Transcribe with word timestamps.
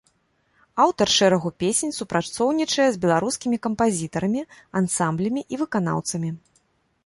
Аўтар 0.85 1.11
шэрагу 1.15 1.51
песень, 1.63 1.93
супрацоўнічае 1.99 2.87
з 2.97 3.01
беларускімі 3.05 3.57
кампазітарамі, 3.69 4.41
ансамблямі 4.85 5.41
і 5.55 5.65
выканаўцамі. 5.65 6.29